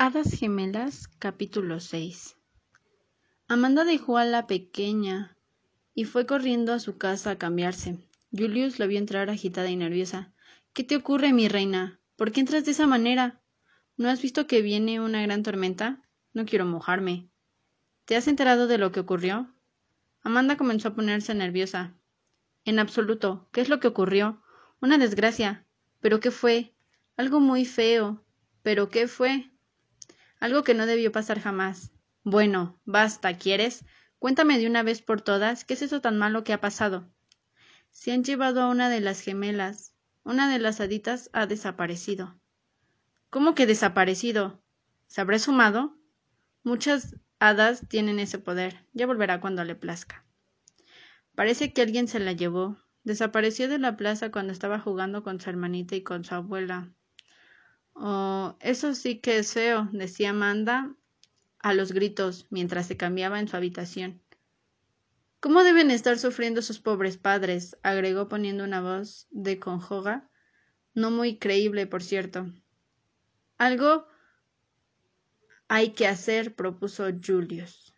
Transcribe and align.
Hadas 0.00 0.30
Gemelas 0.30 1.08
capítulo 1.18 1.80
6 1.80 2.36
Amanda 3.48 3.84
dejó 3.84 4.16
a 4.16 4.24
la 4.24 4.46
pequeña 4.46 5.36
y 5.92 6.04
fue 6.04 6.24
corriendo 6.24 6.72
a 6.72 6.78
su 6.78 6.98
casa 6.98 7.32
a 7.32 7.38
cambiarse. 7.38 7.98
Julius 8.30 8.78
la 8.78 8.86
vio 8.86 8.96
entrar 8.96 9.28
agitada 9.28 9.68
y 9.68 9.74
nerviosa. 9.74 10.32
¿Qué 10.72 10.84
te 10.84 10.94
ocurre, 10.94 11.32
mi 11.32 11.48
reina? 11.48 11.98
¿Por 12.14 12.30
qué 12.30 12.38
entras 12.38 12.64
de 12.64 12.70
esa 12.70 12.86
manera? 12.86 13.42
¿No 13.96 14.08
has 14.08 14.22
visto 14.22 14.46
que 14.46 14.62
viene 14.62 15.00
una 15.00 15.20
gran 15.20 15.42
tormenta? 15.42 16.00
No 16.32 16.46
quiero 16.46 16.64
mojarme. 16.64 17.28
¿Te 18.04 18.14
has 18.14 18.28
enterado 18.28 18.68
de 18.68 18.78
lo 18.78 18.92
que 18.92 19.00
ocurrió? 19.00 19.52
Amanda 20.22 20.56
comenzó 20.56 20.90
a 20.90 20.94
ponerse 20.94 21.34
nerviosa. 21.34 21.92
En 22.64 22.78
absoluto. 22.78 23.48
¿Qué 23.50 23.62
es 23.62 23.68
lo 23.68 23.80
que 23.80 23.88
ocurrió? 23.88 24.40
Una 24.80 24.96
desgracia. 24.96 25.66
¿Pero 25.98 26.20
qué 26.20 26.30
fue? 26.30 26.72
Algo 27.16 27.40
muy 27.40 27.64
feo. 27.64 28.24
¿Pero 28.62 28.90
qué 28.90 29.08
fue? 29.08 29.50
Algo 30.40 30.62
que 30.64 30.74
no 30.74 30.86
debió 30.86 31.12
pasar 31.12 31.40
jamás. 31.40 31.92
Bueno, 32.24 32.78
basta, 32.84 33.36
¿quieres? 33.38 33.84
Cuéntame 34.18 34.58
de 34.58 34.66
una 34.66 34.82
vez 34.82 35.02
por 35.02 35.20
todas 35.20 35.64
qué 35.64 35.74
es 35.74 35.82
eso 35.82 36.00
tan 36.00 36.18
malo 36.18 36.44
que 36.44 36.52
ha 36.52 36.60
pasado. 36.60 37.08
Se 37.90 38.12
han 38.12 38.24
llevado 38.24 38.62
a 38.62 38.68
una 38.68 38.88
de 38.88 39.00
las 39.00 39.20
gemelas. 39.20 39.94
Una 40.24 40.50
de 40.50 40.58
las 40.58 40.80
haditas 40.80 41.30
ha 41.32 41.46
desaparecido. 41.46 42.38
¿Cómo 43.30 43.54
que 43.54 43.66
desaparecido? 43.66 44.62
¿Se 45.06 45.20
habrá 45.20 45.38
sumado? 45.38 45.96
Muchas 46.62 47.16
hadas 47.38 47.86
tienen 47.88 48.18
ese 48.18 48.38
poder. 48.38 48.84
Ya 48.92 49.06
volverá 49.06 49.40
cuando 49.40 49.64
le 49.64 49.74
plazca. 49.74 50.24
Parece 51.34 51.72
que 51.72 51.82
alguien 51.82 52.08
se 52.08 52.20
la 52.20 52.32
llevó. 52.32 52.76
Desapareció 53.04 53.68
de 53.68 53.78
la 53.78 53.96
plaza 53.96 54.30
cuando 54.30 54.52
estaba 54.52 54.78
jugando 54.80 55.22
con 55.22 55.40
su 55.40 55.48
hermanita 55.48 55.96
y 55.96 56.02
con 56.02 56.24
su 56.24 56.34
abuela. 56.34 56.90
Oh, 58.00 58.56
eso 58.60 58.94
sí 58.94 59.18
que 59.18 59.38
es 59.38 59.52
feo, 59.52 59.88
decía 59.92 60.30
Amanda 60.30 60.94
a 61.58 61.74
los 61.74 61.90
gritos 61.90 62.46
mientras 62.48 62.86
se 62.86 62.96
cambiaba 62.96 63.40
en 63.40 63.48
su 63.48 63.56
habitación. 63.56 64.22
¿Cómo 65.40 65.64
deben 65.64 65.90
estar 65.90 66.16
sufriendo 66.16 66.62
sus 66.62 66.78
pobres 66.78 67.16
padres? 67.16 67.76
agregó 67.82 68.28
poniendo 68.28 68.62
una 68.62 68.80
voz 68.80 69.26
de 69.30 69.58
conjoga, 69.58 70.30
no 70.94 71.10
muy 71.10 71.38
creíble, 71.38 71.88
por 71.88 72.04
cierto. 72.04 72.46
Algo 73.56 74.06
hay 75.66 75.90
que 75.90 76.06
hacer, 76.06 76.54
propuso 76.54 77.08
Julius. 77.20 77.96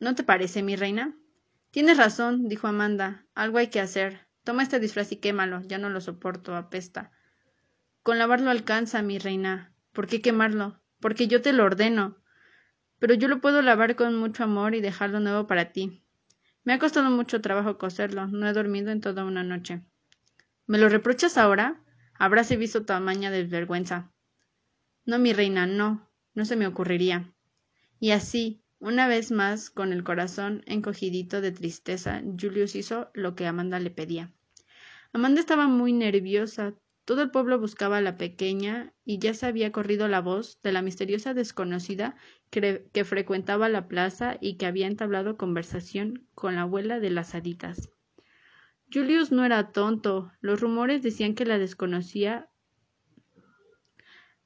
¿No 0.00 0.16
te 0.16 0.24
parece, 0.24 0.64
mi 0.64 0.74
reina? 0.74 1.16
Tienes 1.70 1.96
razón, 1.96 2.48
dijo 2.48 2.66
Amanda. 2.66 3.24
Algo 3.36 3.58
hay 3.58 3.68
que 3.68 3.80
hacer. 3.80 4.26
Toma 4.42 4.64
este 4.64 4.80
disfraz 4.80 5.12
y 5.12 5.16
quémalo. 5.16 5.62
Ya 5.62 5.78
no 5.78 5.90
lo 5.90 6.00
soporto, 6.00 6.56
apesta. 6.56 7.12
Con 8.08 8.18
lavarlo 8.18 8.48
alcanza, 8.48 9.02
mi 9.02 9.18
reina. 9.18 9.70
¿Por 9.92 10.06
qué 10.06 10.22
quemarlo? 10.22 10.80
Porque 10.98 11.28
yo 11.28 11.42
te 11.42 11.52
lo 11.52 11.66
ordeno. 11.66 12.16
Pero 12.98 13.12
yo 13.12 13.28
lo 13.28 13.42
puedo 13.42 13.60
lavar 13.60 13.96
con 13.96 14.16
mucho 14.16 14.44
amor 14.44 14.74
y 14.74 14.80
dejarlo 14.80 15.20
nuevo 15.20 15.46
para 15.46 15.72
ti. 15.72 16.02
Me 16.64 16.72
ha 16.72 16.78
costado 16.78 17.10
mucho 17.10 17.42
trabajo 17.42 17.76
coserlo. 17.76 18.26
No 18.26 18.48
he 18.48 18.54
dormido 18.54 18.90
en 18.92 19.02
toda 19.02 19.26
una 19.26 19.42
noche. 19.42 19.82
¿Me 20.66 20.78
lo 20.78 20.88
reprochas 20.88 21.36
ahora? 21.36 21.84
Habráse 22.14 22.56
visto 22.56 22.86
tamaña 22.86 23.30
desvergüenza. 23.30 24.10
No, 25.04 25.18
mi 25.18 25.34
reina, 25.34 25.66
no. 25.66 26.10
No 26.32 26.46
se 26.46 26.56
me 26.56 26.66
ocurriría. 26.66 27.34
Y 28.00 28.12
así, 28.12 28.64
una 28.78 29.06
vez 29.06 29.30
más, 29.30 29.68
con 29.68 29.92
el 29.92 30.02
corazón 30.02 30.62
encogidito 30.64 31.42
de 31.42 31.52
tristeza, 31.52 32.22
Julius 32.40 32.74
hizo 32.74 33.10
lo 33.12 33.34
que 33.34 33.46
Amanda 33.46 33.78
le 33.78 33.90
pedía. 33.90 34.32
Amanda 35.12 35.40
estaba 35.40 35.68
muy 35.68 35.92
nerviosa, 35.92 36.72
todo 37.08 37.22
el 37.22 37.30
pueblo 37.30 37.58
buscaba 37.58 37.96
a 37.96 38.00
la 38.02 38.18
pequeña 38.18 38.92
y 39.02 39.18
ya 39.18 39.32
se 39.32 39.46
había 39.46 39.72
corrido 39.72 40.08
la 40.08 40.20
voz 40.20 40.60
de 40.62 40.72
la 40.72 40.82
misteriosa 40.82 41.32
desconocida 41.32 42.16
que, 42.50 42.84
frecuentaba 43.06 43.70
la 43.70 43.88
plaza 43.88 44.36
y 44.42 44.58
que 44.58 44.66
había 44.66 44.86
entablado 44.86 45.38
conversación 45.38 46.28
con 46.34 46.56
la 46.56 46.62
abuela 46.62 47.00
de 47.00 47.08
las 47.08 47.34
haditas. 47.34 47.88
Julius 48.92 49.32
no 49.32 49.46
era 49.46 49.72
tonto. 49.72 50.30
Los 50.42 50.60
rumores 50.60 51.02
decían 51.02 51.34
que 51.34 51.46
la 51.46 51.56
desconocía 51.56 52.50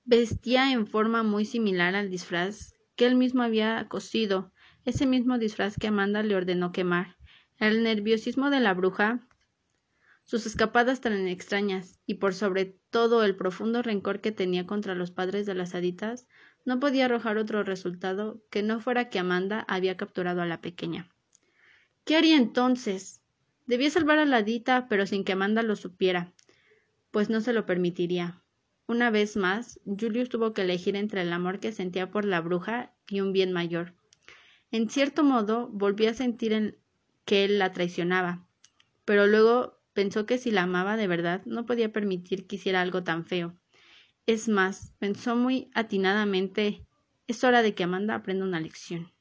vestía 0.04 0.70
en 0.70 0.86
forma 0.86 1.24
muy 1.24 1.44
similar 1.44 1.96
al 1.96 2.10
disfraz 2.10 2.76
que 2.94 3.06
él 3.06 3.16
mismo 3.16 3.42
había 3.42 3.88
cosido, 3.88 4.52
ese 4.84 5.06
mismo 5.06 5.36
disfraz 5.36 5.76
que 5.76 5.88
Amanda 5.88 6.22
le 6.22 6.36
ordenó 6.36 6.70
quemar. 6.70 7.16
El 7.56 7.82
nerviosismo 7.82 8.50
de 8.50 8.60
la 8.60 8.72
bruja 8.72 9.26
sus 10.32 10.46
escapadas 10.46 11.02
tan 11.02 11.28
extrañas 11.28 12.00
y 12.06 12.14
por 12.14 12.32
sobre 12.32 12.64
todo 12.88 13.22
el 13.22 13.36
profundo 13.36 13.82
rencor 13.82 14.22
que 14.22 14.32
tenía 14.32 14.66
contra 14.66 14.94
los 14.94 15.10
padres 15.10 15.44
de 15.44 15.52
las 15.52 15.74
haditas, 15.74 16.26
no 16.64 16.80
podía 16.80 17.04
arrojar 17.04 17.36
otro 17.36 17.64
resultado 17.64 18.42
que 18.50 18.62
no 18.62 18.80
fuera 18.80 19.10
que 19.10 19.18
Amanda 19.18 19.66
había 19.68 19.98
capturado 19.98 20.40
a 20.40 20.46
la 20.46 20.62
pequeña. 20.62 21.10
¿Qué 22.06 22.16
haría 22.16 22.38
entonces? 22.38 23.20
Debía 23.66 23.90
salvar 23.90 24.18
a 24.20 24.24
la 24.24 24.38
hadita, 24.38 24.88
pero 24.88 25.04
sin 25.04 25.22
que 25.22 25.32
Amanda 25.32 25.62
lo 25.62 25.76
supiera, 25.76 26.32
pues 27.10 27.28
no 27.28 27.42
se 27.42 27.52
lo 27.52 27.66
permitiría. 27.66 28.42
Una 28.86 29.10
vez 29.10 29.36
más, 29.36 29.80
Julius 29.84 30.30
tuvo 30.30 30.54
que 30.54 30.62
elegir 30.62 30.96
entre 30.96 31.20
el 31.20 31.32
amor 31.34 31.60
que 31.60 31.72
sentía 31.72 32.10
por 32.10 32.24
la 32.24 32.40
bruja 32.40 32.94
y 33.06 33.20
un 33.20 33.34
bien 33.34 33.52
mayor. 33.52 33.92
En 34.70 34.88
cierto 34.88 35.24
modo, 35.24 35.68
volvió 35.68 36.08
a 36.08 36.14
sentir 36.14 36.80
que 37.26 37.44
él 37.44 37.58
la 37.58 37.72
traicionaba, 37.72 38.46
pero 39.04 39.26
luego 39.26 39.81
Pensó 39.92 40.26
que 40.26 40.38
si 40.38 40.50
la 40.50 40.62
amaba 40.62 40.96
de 40.96 41.06
verdad 41.06 41.42
no 41.44 41.66
podía 41.66 41.92
permitir 41.92 42.46
que 42.46 42.56
hiciera 42.56 42.80
algo 42.80 43.02
tan 43.02 43.26
feo. 43.26 43.56
Es 44.26 44.48
más, 44.48 44.92
pensó 44.98 45.36
muy 45.36 45.70
atinadamente 45.74 46.86
es 47.26 47.44
hora 47.44 47.62
de 47.62 47.74
que 47.74 47.84
Amanda 47.84 48.14
aprenda 48.14 48.44
una 48.44 48.60
lección. 48.60 49.12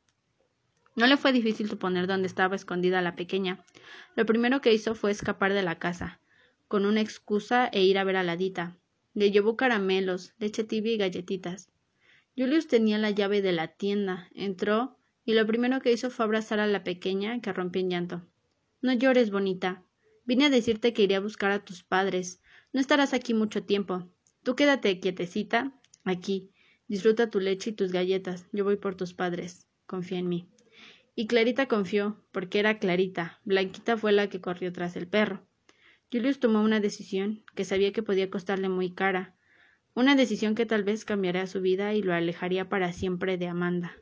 No 0.95 1.07
le 1.07 1.17
fue 1.17 1.31
difícil 1.31 1.69
suponer 1.69 2.07
dónde 2.07 2.27
estaba 2.27 2.55
escondida 2.55 3.01
la 3.01 3.15
pequeña. 3.15 3.63
Lo 4.15 4.25
primero 4.25 4.59
que 4.59 4.73
hizo 4.73 4.95
fue 4.95 5.11
escapar 5.11 5.53
de 5.53 5.61
la 5.61 5.79
casa, 5.79 6.19
con 6.67 6.85
una 6.85 7.01
excusa 7.01 7.67
e 7.67 7.83
ir 7.83 7.97
a 7.97 8.03
ver 8.03 8.17
a 8.17 8.23
la 8.23 8.35
Dita. 8.35 8.77
Le 9.13 9.31
llevó 9.31 9.55
caramelos, 9.55 10.33
leche 10.39 10.63
tibia 10.63 10.93
y 10.93 10.97
galletitas. 10.97 11.69
Julius 12.35 12.67
tenía 12.67 12.97
la 12.97 13.11
llave 13.11 13.41
de 13.41 13.51
la 13.51 13.67
tienda, 13.69 14.29
entró 14.33 14.97
y 15.23 15.33
lo 15.33 15.45
primero 15.45 15.79
que 15.79 15.91
hizo 15.91 16.09
fue 16.09 16.25
abrazar 16.25 16.59
a 16.59 16.67
la 16.67 16.83
pequeña 16.83 17.39
que 17.39 17.53
rompió 17.53 17.81
en 17.81 17.89
llanto. 17.89 18.27
No 18.81 18.93
llores, 18.93 19.31
bonita. 19.31 19.83
Vine 20.31 20.45
a 20.45 20.49
decirte 20.49 20.93
que 20.93 21.03
iré 21.03 21.15
a 21.15 21.19
buscar 21.19 21.51
a 21.51 21.65
tus 21.65 21.83
padres. 21.83 22.41
No 22.71 22.79
estarás 22.79 23.13
aquí 23.13 23.33
mucho 23.33 23.63
tiempo. 23.63 24.07
Tú 24.43 24.55
quédate 24.55 25.01
quietecita, 25.01 25.77
aquí. 26.05 26.53
Disfruta 26.87 27.29
tu 27.29 27.41
leche 27.41 27.71
y 27.71 27.73
tus 27.73 27.91
galletas. 27.91 28.47
Yo 28.53 28.63
voy 28.63 28.77
por 28.77 28.95
tus 28.95 29.13
padres. 29.13 29.67
Confía 29.87 30.19
en 30.19 30.29
mí. 30.29 30.47
Y 31.15 31.27
Clarita 31.27 31.67
confió, 31.67 32.23
porque 32.31 32.59
era 32.59 32.79
Clarita. 32.79 33.41
Blanquita 33.43 33.97
fue 33.97 34.13
la 34.13 34.29
que 34.29 34.39
corrió 34.39 34.71
tras 34.71 34.95
el 34.95 35.05
perro. 35.05 35.45
Julius 36.09 36.39
tomó 36.39 36.61
una 36.61 36.79
decisión 36.79 37.43
que 37.53 37.65
sabía 37.65 37.91
que 37.91 38.01
podía 38.01 38.29
costarle 38.29 38.69
muy 38.69 38.89
cara, 38.93 39.35
una 39.95 40.15
decisión 40.15 40.55
que 40.55 40.65
tal 40.65 40.85
vez 40.85 41.03
cambiaría 41.03 41.45
su 41.45 41.59
vida 41.59 41.93
y 41.93 42.03
lo 42.03 42.13
alejaría 42.13 42.69
para 42.69 42.93
siempre 42.93 43.37
de 43.37 43.49
Amanda. 43.49 43.97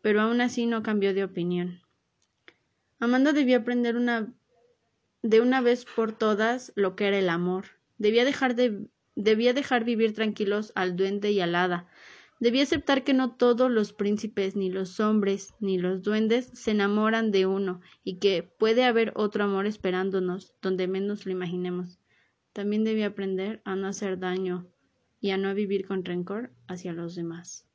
Pero 0.00 0.22
aún 0.22 0.40
así 0.40 0.64
no 0.64 0.82
cambió 0.82 1.12
de 1.12 1.24
opinión. 1.24 1.82
Amanda 3.00 3.34
debía 3.34 3.58
aprender 3.58 3.96
una 3.96 4.32
de 5.28 5.42
una 5.42 5.60
vez 5.60 5.84
por 5.84 6.12
todas 6.12 6.72
lo 6.74 6.96
que 6.96 7.06
era 7.06 7.18
el 7.18 7.28
amor. 7.28 7.66
Debía 7.98 8.24
dejar 8.24 8.54
de 8.54 8.88
debía 9.14 9.52
dejar 9.52 9.84
vivir 9.84 10.14
tranquilos 10.14 10.72
al 10.74 10.96
duende 10.96 11.32
y 11.32 11.40
al 11.40 11.54
hada. 11.54 11.86
Debía 12.40 12.62
aceptar 12.62 13.04
que 13.04 13.12
no 13.12 13.36
todos 13.36 13.70
los 13.70 13.92
príncipes, 13.92 14.56
ni 14.56 14.70
los 14.70 15.00
hombres, 15.00 15.52
ni 15.60 15.76
los 15.76 16.02
duendes 16.02 16.50
se 16.54 16.70
enamoran 16.70 17.30
de 17.30 17.44
uno, 17.44 17.82
y 18.04 18.20
que 18.20 18.42
puede 18.42 18.84
haber 18.84 19.12
otro 19.16 19.44
amor 19.44 19.66
esperándonos, 19.66 20.54
donde 20.62 20.88
menos 20.88 21.26
lo 21.26 21.32
imaginemos. 21.32 21.98
También 22.54 22.84
debía 22.84 23.08
aprender 23.08 23.60
a 23.66 23.76
no 23.76 23.86
hacer 23.86 24.18
daño 24.18 24.66
y 25.20 25.30
a 25.30 25.36
no 25.36 25.54
vivir 25.54 25.86
con 25.86 26.06
rencor 26.06 26.52
hacia 26.68 26.94
los 26.94 27.14
demás. 27.16 27.67